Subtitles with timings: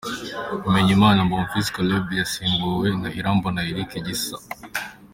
[0.63, 4.37] Bimenyimana Bonfils Caleb yasimbuwe na Irambona Eric Gisa.